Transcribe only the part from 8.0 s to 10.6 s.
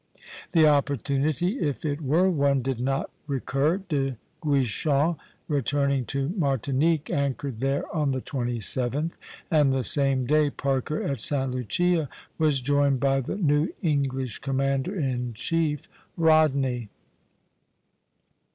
the 27th; and the same day